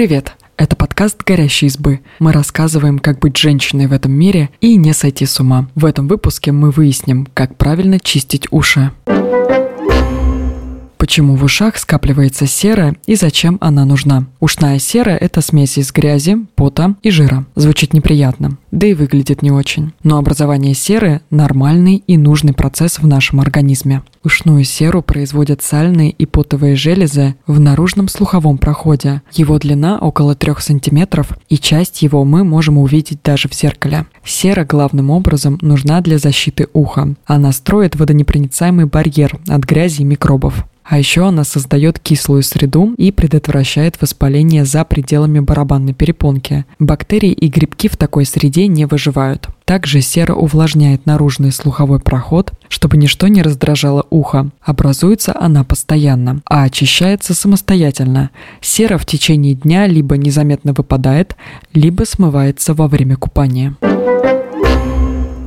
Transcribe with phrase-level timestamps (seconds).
[0.00, 0.32] Привет!
[0.56, 2.00] Это подкаст «Горящие избы».
[2.20, 5.68] Мы рассказываем, как быть женщиной в этом мире и не сойти с ума.
[5.74, 8.92] В этом выпуске мы выясним, как правильно чистить уши.
[11.00, 14.26] Почему в ушах скапливается сера и зачем она нужна?
[14.38, 17.46] Ушная сера– это смесь из грязи, пота и жира.
[17.54, 19.94] Звучит неприятно, да и выглядит не очень.
[20.02, 24.02] Но образование серы– нормальный и нужный процесс в нашем организме.
[24.22, 29.22] Ушную серу производят сальные и потовые железы в наружном слуховом проходе.
[29.32, 34.04] Его длина около 3 см, и часть его мы можем увидеть даже в зеркале.
[34.22, 37.14] Сера главным образом нужна для защиты уха.
[37.24, 40.66] Она строит водонепроницаемый барьер от грязи и микробов.
[40.90, 46.64] А еще она создает кислую среду и предотвращает воспаление за пределами барабанной перепонки.
[46.80, 49.46] Бактерии и грибки в такой среде не выживают.
[49.64, 54.50] Также сера увлажняет наружный слуховой проход, чтобы ничто не раздражало ухо.
[54.60, 58.30] Образуется она постоянно, а очищается самостоятельно.
[58.60, 61.36] Сера в течение дня либо незаметно выпадает,
[61.72, 63.76] либо смывается во время купания.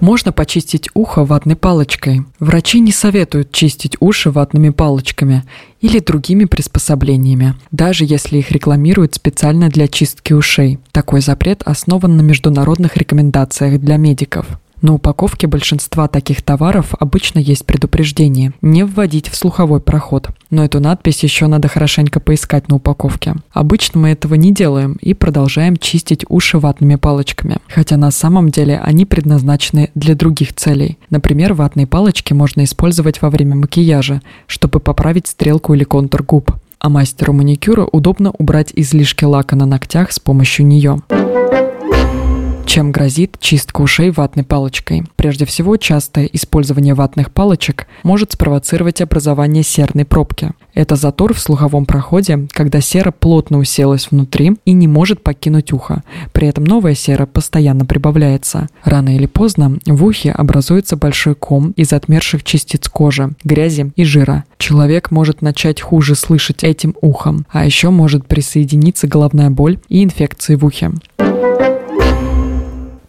[0.00, 2.24] Можно почистить ухо ватной палочкой.
[2.38, 5.44] Врачи не советуют чистить уши ватными палочками
[5.80, 10.78] или другими приспособлениями, даже если их рекламируют специально для чистки ушей.
[10.92, 14.46] Такой запрет основан на международных рекомендациях для медиков.
[14.82, 20.28] На упаковке большинства таких товаров обычно есть предупреждение «не вводить в слуховой проход».
[20.50, 23.34] Но эту надпись еще надо хорошенько поискать на упаковке.
[23.52, 27.56] Обычно мы этого не делаем и продолжаем чистить уши ватными палочками.
[27.68, 30.98] Хотя на самом деле они предназначены для других целей.
[31.08, 36.52] Например, ватные палочки можно использовать во время макияжа, чтобы поправить стрелку или контур губ.
[36.78, 41.00] А мастеру маникюра удобно убрать излишки лака на ногтях с помощью нее.
[42.66, 45.04] Чем грозит чистка ушей ватной палочкой?
[45.14, 50.50] Прежде всего, частое использование ватных палочек может спровоцировать образование серной пробки.
[50.74, 56.02] Это затор в слуховом проходе, когда сера плотно уселась внутри и не может покинуть ухо.
[56.32, 58.66] При этом новая сера постоянно прибавляется.
[58.84, 64.44] Рано или поздно в ухе образуется большой ком из отмерших частиц кожи, грязи и жира.
[64.58, 70.56] Человек может начать хуже слышать этим ухом, а еще может присоединиться головная боль и инфекции
[70.56, 70.90] в ухе.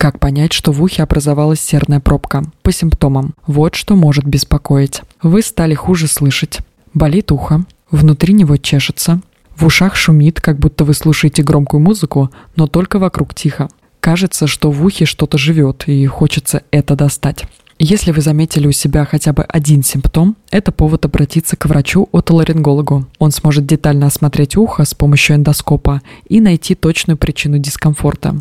[0.07, 2.45] Как понять, что в ухе образовалась серная пробка?
[2.62, 3.34] По симптомам.
[3.45, 5.01] Вот что может беспокоить.
[5.22, 6.59] Вы стали хуже слышать.
[6.94, 7.66] Болит ухо.
[7.91, 9.19] Внутри него чешется.
[9.57, 13.68] В ушах шумит, как будто вы слушаете громкую музыку, но только вокруг тихо.
[14.00, 17.44] Кажется, что в ухе что-то живет, и хочется это достать.
[17.78, 23.07] Если вы заметили у себя хотя бы один симптом, это повод обратиться к врачу-отоларингологу.
[23.19, 28.38] Он сможет детально осмотреть ухо с помощью эндоскопа и найти точную причину дискомфорта.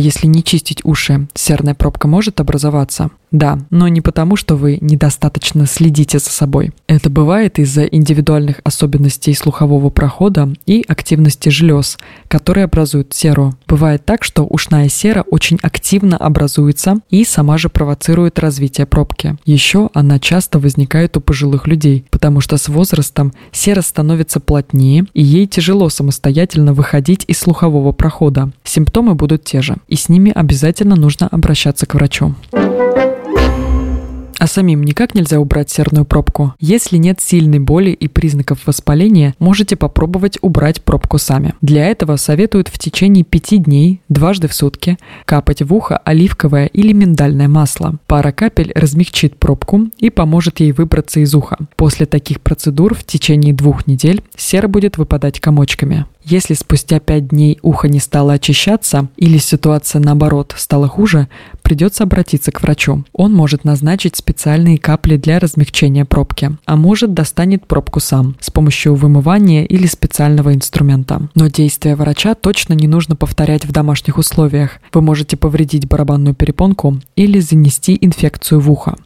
[0.00, 3.10] А если не чистить уши, серная пробка может образоваться?
[3.30, 6.72] Да, но не потому, что вы недостаточно следите за собой.
[6.86, 11.98] Это бывает из-за индивидуальных особенностей слухового прохода и активности желез,
[12.28, 13.54] которые образуют серу.
[13.66, 19.36] Бывает так, что ушная сера очень активно образуется и сама же провоцирует развитие пробки.
[19.44, 25.22] Еще она часто возникает у пожилых людей, потому что с возрастом сера становится плотнее и
[25.22, 28.50] ей тяжело самостоятельно выходить из слухового прохода.
[28.64, 32.34] Симптомы будут те же, и с ними обязательно нужно обращаться к врачу.
[34.40, 36.54] А самим никак нельзя убрать серную пробку.
[36.58, 41.52] Если нет сильной боли и признаков воспаления, можете попробовать убрать пробку сами.
[41.60, 44.96] Для этого советуют в течение 5 дней, дважды в сутки,
[45.26, 47.96] капать в ухо оливковое или миндальное масло.
[48.06, 51.58] Пара капель размягчит пробку и поможет ей выбраться из уха.
[51.76, 56.06] После таких процедур в течение двух недель сера будет выпадать комочками.
[56.24, 61.28] Если спустя 5 дней ухо не стало очищаться или ситуация наоборот стала хуже,
[61.70, 63.04] придется обратиться к врачу.
[63.12, 68.96] Он может назначить специальные капли для размягчения пробки, а может достанет пробку сам с помощью
[68.96, 71.28] вымывания или специального инструмента.
[71.36, 74.80] Но действия врача точно не нужно повторять в домашних условиях.
[74.92, 78.96] Вы можете повредить барабанную перепонку или занести инфекцию в ухо.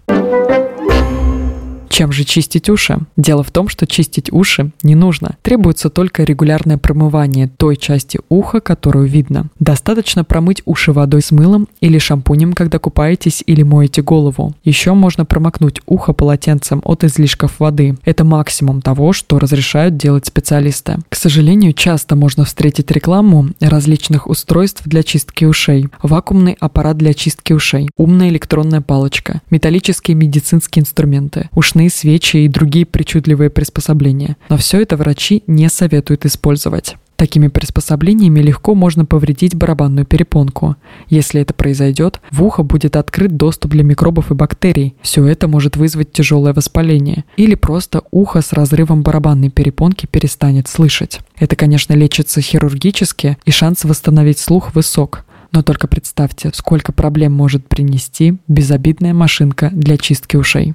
[1.95, 2.99] Чем же чистить уши?
[3.17, 5.37] Дело в том, что чистить уши не нужно.
[5.43, 9.47] Требуется только регулярное промывание той части уха, которую видно.
[9.61, 14.55] Достаточно промыть уши водой с мылом или шампунем, когда купаетесь или моете голову.
[14.65, 17.97] Еще можно промокнуть ухо полотенцем от излишков воды.
[18.05, 20.97] Это максимум того, что разрешают делать специалисты.
[21.09, 25.87] К сожалению, часто можно встретить рекламу различных устройств для чистки ушей.
[26.03, 32.49] Вакуумный аппарат для чистки ушей, умная электронная палочка, металлические медицинские инструменты, ушные ушные свечи и
[32.49, 34.37] другие причудливые приспособления.
[34.49, 36.97] Но все это врачи не советуют использовать.
[37.17, 40.75] Такими приспособлениями легко можно повредить барабанную перепонку.
[41.09, 44.95] Если это произойдет, в ухо будет открыт доступ для микробов и бактерий.
[45.01, 47.25] Все это может вызвать тяжелое воспаление.
[47.37, 51.21] Или просто ухо с разрывом барабанной перепонки перестанет слышать.
[51.39, 55.24] Это, конечно, лечится хирургически, и шанс восстановить слух высок.
[55.55, 60.75] Но только представьте, сколько проблем может принести безобидная машинка для чистки ушей.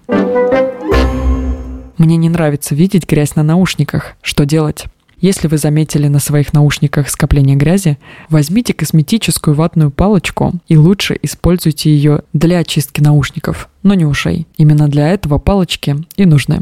[1.97, 4.15] Мне не нравится видеть грязь на наушниках.
[4.21, 4.85] Что делать?
[5.19, 7.99] Если вы заметили на своих наушниках скопление грязи,
[8.29, 14.47] возьмите косметическую ватную палочку и лучше используйте ее для очистки наушников, но не ушей.
[14.55, 16.61] Именно для этого палочки и нужны.